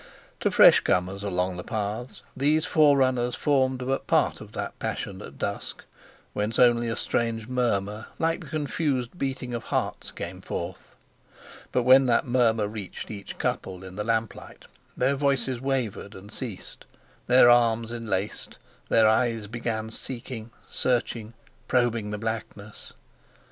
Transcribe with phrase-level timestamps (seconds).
[0.39, 5.83] To fresh comers along the paths, these forerunners formed but part of that passionate dusk,
[6.33, 10.95] whence only a strange murmur, like the confused beating of hearts, came forth.
[11.71, 14.65] But when that murmur reached each couple in the lamp light
[14.97, 16.85] their voices wavered, and ceased;
[17.27, 18.57] their arms enlaced,
[18.89, 21.35] their eyes began seeking, searching,
[21.67, 22.93] probing the blackness.